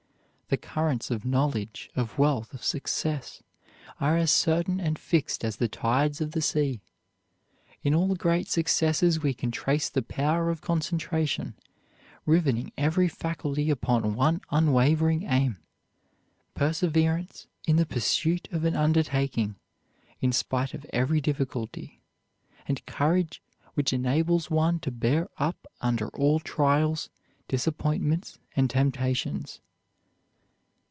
[0.53, 3.41] The currents of knowledge, of wealth, of success,
[4.01, 6.81] are as certain and fixed as the tides of the sea.
[7.83, 11.53] In all great successes we can trace the power of concentration,
[12.25, 15.55] riveting every faculty upon one unwavering aim;
[16.53, 19.55] perseverance in the pursuit of an undertaking
[20.19, 22.01] in spite of every difficulty;
[22.67, 23.41] and courage
[23.75, 27.09] which enables one to bear up under all trials,
[27.47, 29.61] disappointments, and temptations.